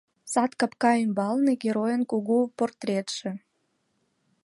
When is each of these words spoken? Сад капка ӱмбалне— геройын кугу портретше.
Сад 0.33 0.51
капка 0.59 0.91
ӱмбалне— 1.03 1.53
геройын 1.63 2.01
кугу 2.11 2.37
портретше. 2.57 3.29